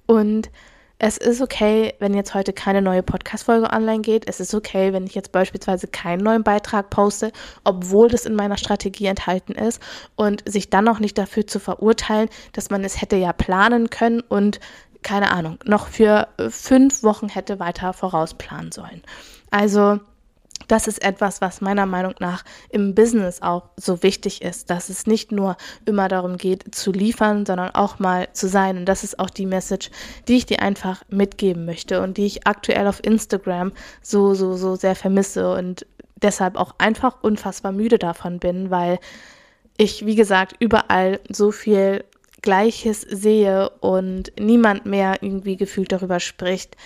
[0.06, 0.50] und
[0.98, 4.28] es ist okay, wenn jetzt heute keine neue Podcast-Folge online geht.
[4.28, 7.32] Es ist okay, wenn ich jetzt beispielsweise keinen neuen Beitrag poste,
[7.64, 9.82] obwohl das in meiner Strategie enthalten ist
[10.16, 14.20] und sich dann auch nicht dafür zu verurteilen, dass man es hätte ja planen können
[14.20, 14.60] und
[15.02, 19.02] keine Ahnung, noch für fünf Wochen hätte weiter vorausplanen sollen.
[19.50, 20.00] Also,
[20.68, 25.06] das ist etwas, was meiner Meinung nach im Business auch so wichtig ist, dass es
[25.06, 28.78] nicht nur immer darum geht zu liefern, sondern auch mal zu sein.
[28.78, 29.90] Und das ist auch die Message,
[30.28, 33.72] die ich dir einfach mitgeben möchte und die ich aktuell auf Instagram
[34.02, 35.86] so, so, so sehr vermisse und
[36.22, 38.98] deshalb auch einfach unfassbar müde davon bin, weil
[39.76, 42.04] ich, wie gesagt, überall so viel
[42.42, 46.76] Gleiches sehe und niemand mehr irgendwie gefühlt darüber spricht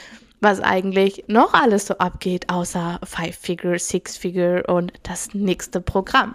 [0.41, 6.35] was eigentlich noch alles so abgeht, außer Five-Figure, Six-Figure und das nächste Programm.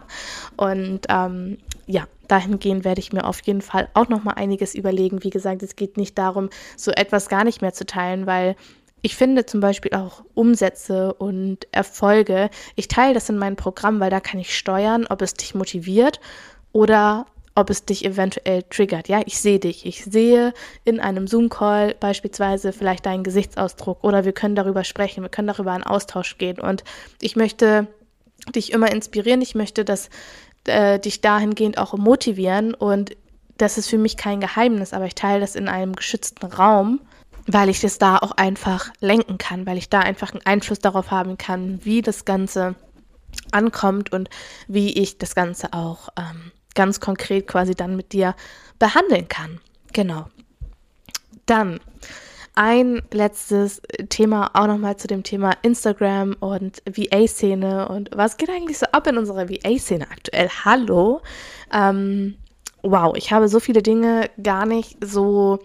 [0.58, 5.24] Und ähm, ja, dahingehend werde ich mir auf jeden Fall auch noch mal einiges überlegen.
[5.24, 8.56] Wie gesagt, es geht nicht darum, so etwas gar nicht mehr zu teilen, weil
[9.02, 12.50] ich finde zum Beispiel auch Umsätze und Erfolge.
[12.76, 16.22] Ich teile das in meinem Programm, weil da kann ich steuern, ob es dich motiviert
[16.72, 19.08] oder ob es dich eventuell triggert.
[19.08, 19.86] Ja, ich sehe dich.
[19.86, 20.54] Ich sehe
[20.86, 25.76] in einem Zoom-Call beispielsweise vielleicht deinen Gesichtsausdruck oder wir können darüber sprechen, wir können darüber
[25.76, 26.60] in Austausch gehen.
[26.60, 26.84] Und
[27.22, 27.88] ich möchte
[28.56, 29.42] dich immer inspirieren.
[29.42, 30.10] Ich möchte dass,
[30.66, 32.74] äh, dich dahingehend auch motivieren.
[32.74, 33.16] Und
[33.58, 37.02] das ist für mich kein Geheimnis, aber ich teile das in einem geschützten Raum,
[37.46, 41.12] weil ich das da auch einfach lenken kann, weil ich da einfach einen Einfluss darauf
[41.12, 42.76] haben kann, wie das Ganze
[43.52, 44.30] ankommt und
[44.68, 48.36] wie ich das Ganze auch ähm, ganz konkret quasi dann mit dir
[48.80, 49.60] behandeln kann.
[49.94, 50.28] Genau.
[51.46, 51.80] Dann
[52.56, 58.78] ein letztes Thema auch nochmal zu dem Thema Instagram und VA-Szene und was geht eigentlich
[58.78, 60.50] so ab in unserer VA-Szene aktuell?
[60.64, 61.22] Hallo.
[61.74, 62.36] Ähm,
[62.84, 65.60] wow, ich habe so viele Dinge gar nicht so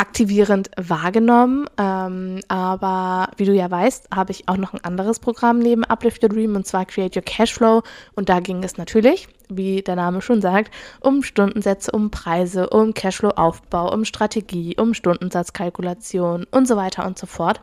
[0.00, 1.66] aktivierend wahrgenommen.
[1.76, 6.22] Ähm, aber wie du ja weißt, habe ich auch noch ein anderes Programm neben Uplift
[6.22, 7.82] Your Dream und zwar Create Your Cashflow.
[8.14, 12.94] Und da ging es natürlich, wie der Name schon sagt, um Stundensätze, um Preise, um
[12.94, 17.60] Cashflow-Aufbau, um Strategie, um Stundensatzkalkulation und so weiter und so fort.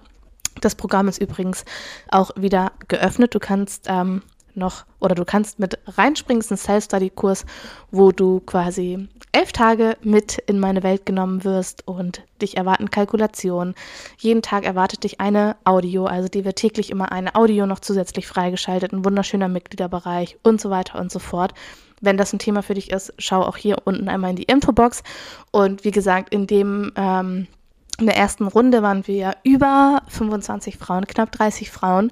[0.62, 1.65] Das Programm ist übrigens
[2.10, 3.34] auch wieder geöffnet.
[3.34, 4.21] Du kannst ähm,
[4.58, 7.46] noch oder du kannst mit reinspringen, es ist ein Self-Study-Kurs,
[7.91, 13.76] wo du quasi elf Tage mit in meine Welt genommen wirst und dich erwarten Kalkulationen.
[14.17, 18.28] Jeden Tag erwartet dich eine Audio, also die wird täglich immer eine Audio noch zusätzlich
[18.28, 21.54] freigeschaltet, ein wunderschöner Mitgliederbereich und so weiter und so fort.
[22.00, 25.02] Wenn das ein Thema für dich ist, schau auch hier unten einmal in die Infobox.
[25.52, 27.48] Und wie gesagt, in dem ähm,
[28.00, 32.12] in der ersten Runde waren wir über 25 Frauen, knapp 30 Frauen.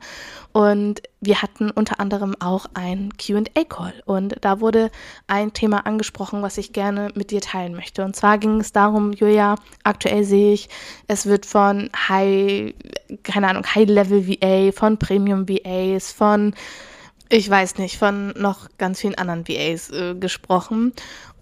[0.52, 4.02] Und wir hatten unter anderem auch ein QA-Call.
[4.06, 4.90] Und da wurde
[5.28, 8.04] ein Thema angesprochen, was ich gerne mit dir teilen möchte.
[8.04, 10.70] Und zwar ging es darum, Julia, aktuell sehe ich,
[11.08, 12.74] es wird von High,
[13.22, 16.56] keine Ahnung, High-Level VA, von Premium VAs, von,
[17.30, 20.94] ich weiß nicht, von noch ganz vielen anderen VAs äh, gesprochen.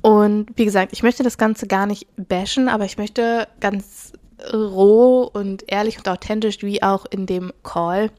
[0.01, 4.11] Und wie gesagt, ich möchte das Ganze gar nicht bashen, aber ich möchte ganz
[4.51, 8.11] roh und ehrlich und authentisch wie auch in dem Call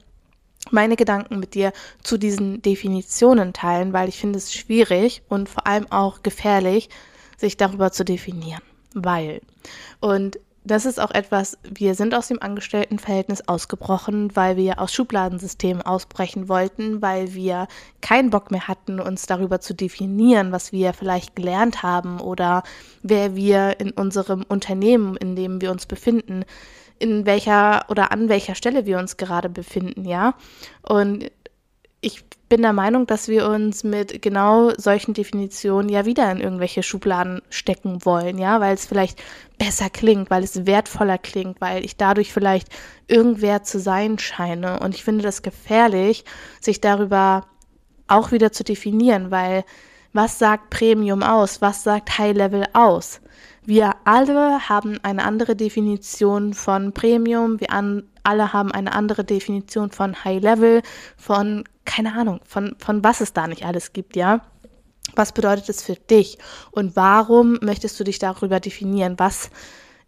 [0.71, 5.67] meine Gedanken mit dir zu diesen Definitionen teilen, weil ich finde es schwierig und vor
[5.67, 6.89] allem auch gefährlich,
[7.37, 8.63] sich darüber zu definieren.
[8.95, 9.43] Weil.
[10.01, 15.83] Und das ist auch etwas, wir sind aus dem Angestelltenverhältnis ausgebrochen, weil wir aus Schubladensystemen
[15.83, 17.68] ausbrechen wollten, weil wir
[18.00, 22.62] keinen Bock mehr hatten, uns darüber zu definieren, was wir vielleicht gelernt haben oder
[23.03, 26.44] wer wir in unserem Unternehmen, in dem wir uns befinden,
[26.98, 30.35] in welcher oder an welcher Stelle wir uns gerade befinden, ja.
[30.83, 31.31] Und
[32.05, 36.83] ich bin der Meinung, dass wir uns mit genau solchen Definitionen ja wieder in irgendwelche
[36.83, 39.23] Schubladen stecken wollen, ja, weil es vielleicht
[39.59, 42.69] besser klingt, weil es wertvoller klingt, weil ich dadurch vielleicht
[43.09, 44.81] irgendwer zu sein scheine.
[44.81, 46.25] Und ich finde das gefährlich,
[46.61, 47.47] sich darüber
[48.07, 49.64] auch wieder zu definieren, weil
[50.12, 51.61] Was sagt Premium aus?
[51.61, 53.21] Was sagt High Level aus?
[53.64, 59.90] Wir alle haben eine andere Definition von Premium, wir an, alle haben eine andere Definition
[59.90, 60.83] von High Level,
[61.17, 64.40] von, keine Ahnung, von, von was es da nicht alles gibt, ja.
[65.14, 66.38] Was bedeutet es für dich?
[66.70, 69.18] Und warum möchtest du dich darüber definieren?
[69.18, 69.51] Was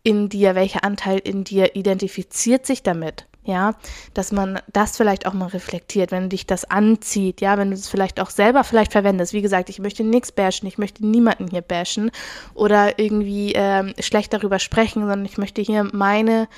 [0.02, 3.26] in dir, welcher Anteil in dir identifiziert sich damit?
[3.46, 3.74] ja,
[4.12, 7.88] dass man das vielleicht auch mal reflektiert, wenn dich das anzieht, ja, wenn du es
[7.88, 9.32] vielleicht auch selber vielleicht verwendest.
[9.32, 12.10] Wie gesagt, ich möchte nichts bashen, ich möchte niemanden hier bashen
[12.54, 16.48] oder irgendwie ähm, schlecht darüber sprechen, sondern ich möchte hier meine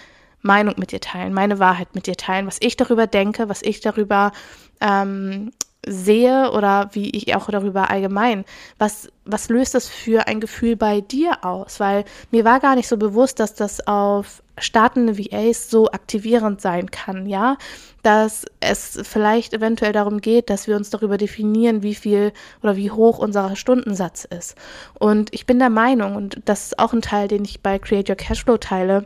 [0.42, 3.80] Meinung mit dir teilen, meine Wahrheit mit dir teilen, was ich darüber denke, was ich
[3.80, 4.32] darüber
[4.80, 5.52] ähm,
[5.86, 8.44] sehe oder wie ich auch darüber allgemein,
[8.78, 11.80] was, was löst das für ein Gefühl bei dir aus?
[11.80, 16.90] Weil mir war gar nicht so bewusst, dass das auf startende VAs so aktivierend sein
[16.90, 17.56] kann, ja,
[18.02, 22.90] dass es vielleicht eventuell darum geht, dass wir uns darüber definieren, wie viel oder wie
[22.90, 24.56] hoch unser Stundensatz ist.
[24.98, 28.10] Und ich bin der Meinung, und das ist auch ein Teil, den ich bei Create
[28.10, 29.04] Your Cashflow teile,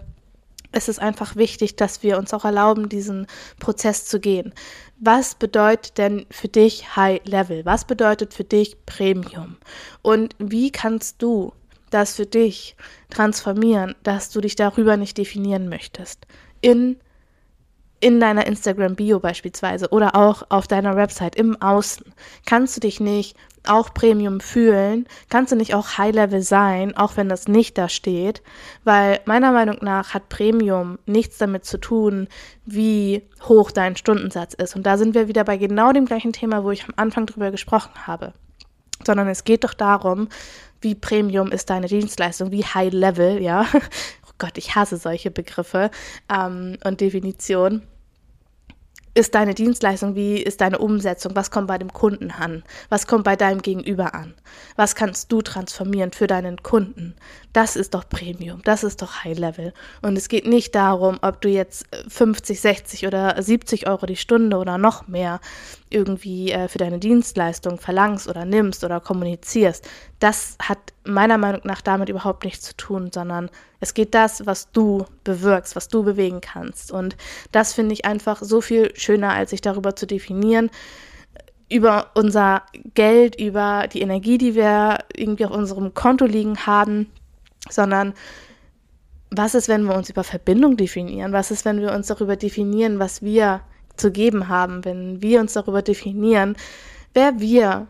[0.73, 3.27] es ist einfach wichtig, dass wir uns auch erlauben, diesen
[3.61, 4.53] Prozess zu gehen.
[4.99, 7.65] Was bedeutet denn für dich High Level?
[7.65, 9.57] Was bedeutet für dich Premium?
[10.03, 11.53] Und wie kannst du
[11.91, 12.77] das für dich
[13.11, 16.27] transformieren, dass du dich darüber nicht definieren möchtest?
[16.61, 16.97] In
[18.03, 22.13] in deiner Instagram-Bio beispielsweise oder auch auf deiner Website im Außen.
[22.45, 27.29] Kannst du dich nicht auch Premium fühlen, kannst du nicht auch High-Level sein, auch wenn
[27.29, 28.43] das nicht da steht,
[28.85, 32.29] weil meiner Meinung nach hat Premium nichts damit zu tun,
[32.65, 34.75] wie hoch dein Stundensatz ist.
[34.77, 37.51] Und da sind wir wieder bei genau dem gleichen Thema, wo ich am Anfang drüber
[37.51, 38.33] gesprochen habe.
[39.05, 40.29] Sondern es geht doch darum,
[40.81, 43.67] wie Premium ist deine Dienstleistung, wie High-Level, ja.
[44.25, 45.91] Oh Gott, ich hasse solche Begriffe
[46.29, 47.83] ähm, und Definitionen
[49.15, 53.25] ist deine Dienstleistung, wie ist deine Umsetzung, was kommt bei dem Kunden an, was kommt
[53.25, 54.35] bei deinem Gegenüber an,
[54.77, 57.15] was kannst du transformieren für deinen Kunden.
[57.53, 59.75] Das ist doch Premium, das ist doch High Level.
[60.01, 64.57] Und es geht nicht darum, ob du jetzt 50, 60 oder 70 Euro die Stunde
[64.57, 65.39] oder noch mehr
[65.91, 69.87] irgendwie äh, für deine Dienstleistung verlangst oder nimmst oder kommunizierst.
[70.19, 74.71] Das hat meiner Meinung nach damit überhaupt nichts zu tun, sondern es geht das, was
[74.73, 76.91] du bewirkst, was du bewegen kannst.
[76.91, 77.17] Und
[77.51, 80.71] das finde ich einfach so viel schöner, als sich darüber zu definieren,
[81.69, 82.63] über unser
[82.95, 87.11] Geld, über die Energie, die wir irgendwie auf unserem Konto liegen haben,
[87.69, 88.15] sondern
[89.31, 91.33] was ist, wenn wir uns über Verbindung definieren?
[91.33, 93.63] Was ist, wenn wir uns darüber definieren, was wir
[93.97, 96.57] zu geben haben, wenn wir uns darüber definieren,
[97.15, 97.87] wer wir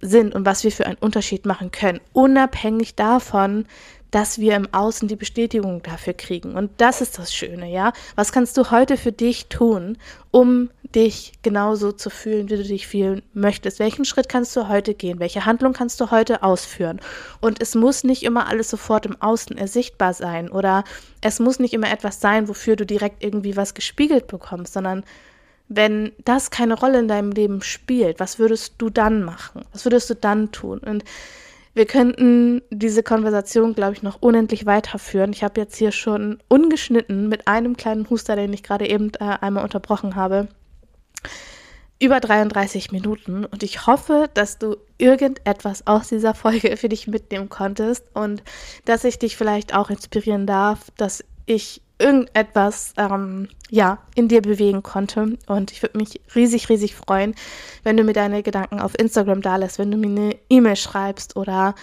[0.00, 3.66] sind und was wir für einen Unterschied machen können, unabhängig davon,
[4.14, 6.54] dass wir im Außen die Bestätigung dafür kriegen.
[6.54, 7.92] Und das ist das Schöne, ja.
[8.14, 9.98] Was kannst du heute für dich tun,
[10.30, 13.80] um dich genauso zu fühlen, wie du dich fühlen möchtest?
[13.80, 15.18] Welchen Schritt kannst du heute gehen?
[15.18, 17.00] Welche Handlung kannst du heute ausführen?
[17.40, 20.84] Und es muss nicht immer alles sofort im Außen ersichtbar sein oder
[21.20, 25.02] es muss nicht immer etwas sein, wofür du direkt irgendwie was gespiegelt bekommst, sondern
[25.68, 29.62] wenn das keine Rolle in deinem Leben spielt, was würdest du dann machen?
[29.72, 30.78] Was würdest du dann tun?
[30.78, 31.02] Und
[31.74, 35.32] wir könnten diese Konversation, glaube ich, noch unendlich weiterführen.
[35.32, 39.36] Ich habe jetzt hier schon ungeschnitten mit einem kleinen Huster, den ich gerade eben äh,
[39.40, 40.48] einmal unterbrochen habe,
[42.00, 43.44] über 33 Minuten.
[43.44, 48.42] Und ich hoffe, dass du irgendetwas aus dieser Folge für dich mitnehmen konntest und
[48.84, 54.82] dass ich dich vielleicht auch inspirieren darf, dass ich irgendetwas ähm, ja in dir bewegen
[54.82, 55.38] konnte.
[55.46, 57.34] Und ich würde mich riesig riesig freuen,
[57.82, 61.36] wenn du mir deine Gedanken auf Instagram da lässt, wenn du mir eine E-Mail schreibst
[61.36, 61.74] oder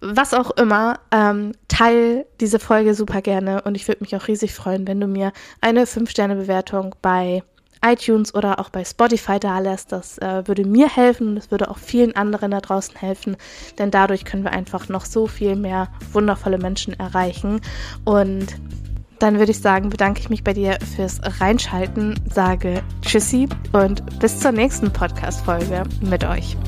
[0.00, 4.52] was auch immer, ähm, teil diese Folge super gerne und ich würde mich auch riesig
[4.52, 7.42] freuen, wenn du mir eine 5-Sterne-Bewertung bei
[7.84, 9.92] iTunes oder auch bei Spotify da lässt.
[9.92, 13.36] Das äh, würde mir helfen und es würde auch vielen anderen da draußen helfen,
[13.78, 17.60] denn dadurch können wir einfach noch so viel mehr wundervolle Menschen erreichen.
[18.04, 18.56] Und
[19.24, 24.38] dann würde ich sagen, bedanke ich mich bei dir fürs Reinschalten, sage Tschüssi und bis
[24.38, 26.58] zur nächsten Podcast-Folge mit euch.